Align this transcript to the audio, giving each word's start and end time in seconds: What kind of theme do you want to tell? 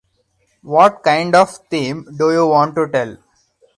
What 0.63 1.03
kind 1.03 1.35
of 1.35 1.55
theme 1.69 2.07
do 2.17 2.31
you 2.31 2.47
want 2.47 2.73
to 2.73 2.87
tell? 2.87 3.17